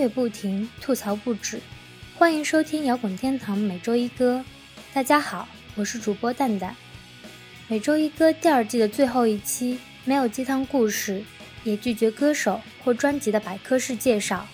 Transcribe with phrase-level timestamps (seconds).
[0.00, 1.60] 乐不停，吐槽不止，
[2.16, 4.42] 欢迎收听摇滚天堂每周一歌。
[4.94, 6.74] 大家好，我是主播蛋蛋。
[7.68, 11.22] 每周一歌第二季的最后一期，没有鸡汤故事，
[11.64, 14.48] 也拒绝歌手或专辑的百科式介绍。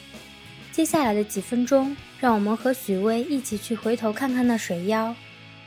[0.72, 5.14] 接下来的几分钟，让我们和许巍一起去回头看看那水妖，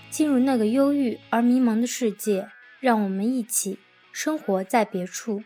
[0.09, 2.49] 进入那个忧郁而迷茫的世界。
[2.81, 3.77] 让我们一起
[4.11, 5.41] 生活在别处。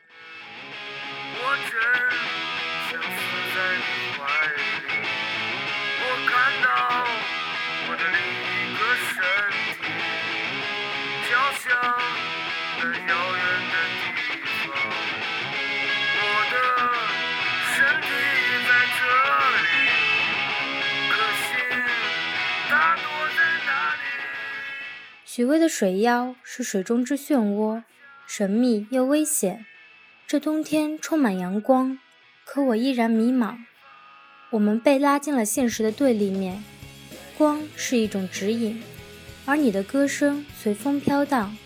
[25.35, 27.81] 许巍的水妖是水中之漩涡，
[28.27, 29.65] 神秘又危险。
[30.27, 31.97] 这冬天充满阳光，
[32.45, 33.57] 可我依然迷茫。
[34.51, 36.63] 我们被拉进了现实的对立面。
[37.35, 38.83] 光是一种指引，
[39.47, 41.57] 而你的歌声随风飘荡，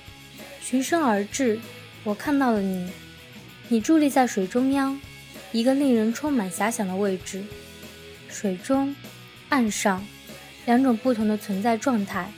[0.61, 1.59] 循声而至。
[2.05, 2.89] 我看到了你，
[3.67, 4.97] 你伫立在水中央，
[5.51, 7.43] 一个令人充满遐想的位置。
[8.29, 8.95] 水中，
[9.49, 10.07] 岸上，
[10.65, 12.31] 两种不同的存在状态。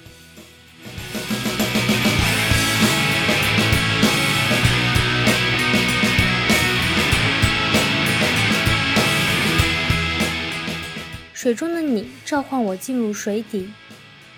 [11.50, 13.72] 水中的你召唤我进入水底，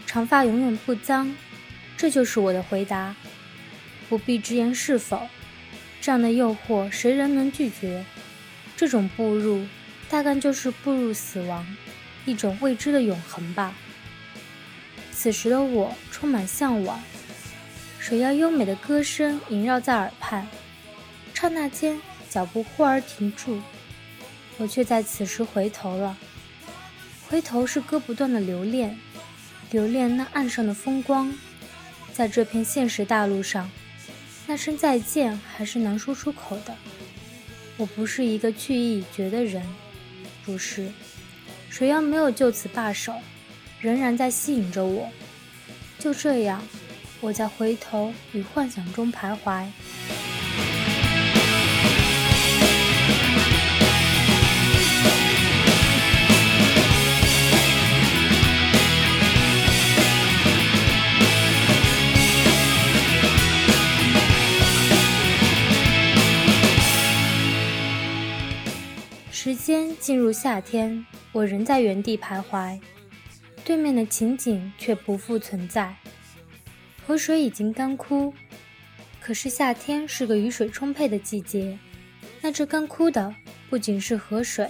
[0.07, 1.35] 长发永远不脏，
[1.97, 3.13] 这就是我的回答。
[4.07, 5.27] 不必直言是否，
[5.99, 8.05] 这样的诱惑谁人能拒绝？
[8.77, 9.65] 这种步入，
[10.09, 11.67] 大概就是步入死亡，
[12.25, 13.75] 一种未知的永恒吧。
[15.11, 17.03] 此时的我充满向往，
[17.99, 20.47] 水妖优美的歌声萦绕在耳畔，
[21.33, 23.61] 刹那间脚步忽而停住，
[24.57, 26.17] 我却在此时回头了。
[27.31, 28.99] 回头是割不断的留恋，
[29.71, 31.33] 留恋那岸上的风光，
[32.11, 33.71] 在这片现实大陆上，
[34.45, 36.75] 那声再见还是难说出口的。
[37.77, 39.65] 我不是一个去意已决的人，
[40.43, 40.91] 不是，
[41.69, 43.15] 水妖没有就此罢手，
[43.79, 45.09] 仍然在吸引着我。
[45.97, 46.61] 就这样，
[47.21, 49.65] 我在回头与幻想中徘徊。
[69.61, 72.79] 间进入夏天，我仍在原地徘徊，
[73.63, 75.95] 对面的情景却不复存在。
[77.05, 78.33] 河水已经干枯，
[79.19, 81.77] 可是夏天是个雨水充沛的季节。
[82.41, 83.33] 那这干枯的
[83.69, 84.67] 不仅是河水，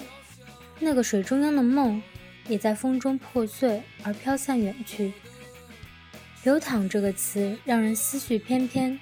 [0.79, 2.01] 那个水中央的梦
[2.47, 5.13] 也在风中破碎而飘散远去。
[6.43, 8.99] 流淌这个词让人思绪翩翩，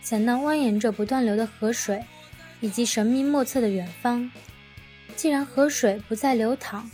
[0.00, 2.02] 想到蜿蜒着不断流的河水，
[2.60, 4.30] 以及神秘莫测的远方。
[5.22, 6.90] 既然河水不再流淌，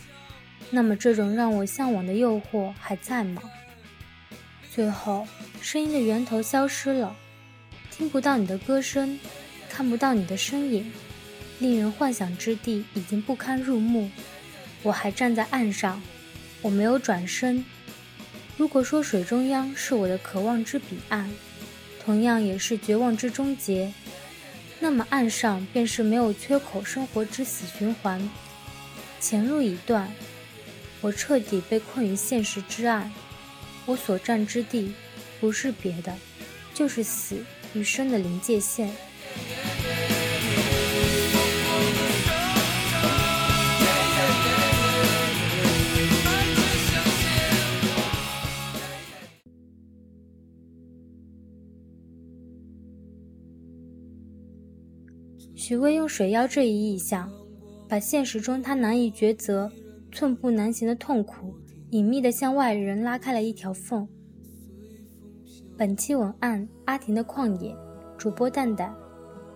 [0.69, 3.41] 那么这种让我向往的诱惑还在吗？
[4.71, 5.27] 最后，
[5.63, 7.17] 声音的源头消失了，
[7.91, 9.19] 听不到你的歌声，
[9.71, 10.93] 看不到你的身影，
[11.59, 14.11] 令人幻想之地已经不堪入目。
[14.83, 16.03] 我还站在岸上，
[16.61, 17.65] 我没有转身。
[18.59, 21.31] 如果说水中央是我的渴望之彼岸，
[22.05, 23.91] 同样也是绝望之终结。
[24.81, 28.31] 那么岸上便是没有缺口生活之死循环，
[29.21, 30.13] 前路已断，
[31.01, 33.11] 我彻底被困于现实之岸，
[33.87, 34.95] 我所站之地
[35.41, 36.17] 不是别的，
[36.73, 37.45] 就是死
[37.75, 38.95] 与生的临界线。
[55.55, 57.31] 许巍用水妖这一意象，
[57.89, 59.71] 把现实中他难以抉择、
[60.13, 61.55] 寸步难行的痛苦，
[61.91, 64.07] 隐秘地向外人拉开了一条缝。
[65.77, 67.75] 本期文案：阿婷的旷野，
[68.17, 68.95] 主播蛋蛋，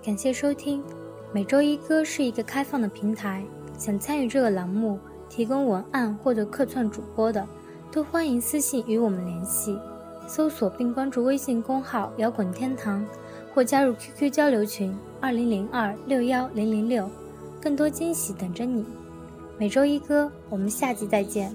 [0.05, 0.83] 感谢收听。
[1.35, 3.45] 每周一歌是一个开放的平台，
[3.79, 4.99] 想参与这个栏目，
[5.29, 7.47] 提供文案或者客串主播的，
[7.91, 9.77] 都欢迎私信与我们联系，
[10.35, 13.05] 搜索并关注微信公号“摇滚天堂”。
[13.55, 17.07] 或加入 QQ 交流群二零零二六幺零零六，
[17.61, 18.83] 更多惊喜等着你。
[19.59, 21.55] 每周一歌，我们下集再见。